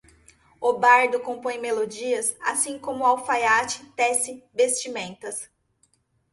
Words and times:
O 0.59 0.79
bardo 0.79 1.19
compõe 1.19 1.59
melodias 1.59 2.35
assim 2.41 2.79
como 2.79 3.03
o 3.03 3.05
alfaiate 3.05 3.85
tece 3.95 4.43
vestimentas 4.51 5.47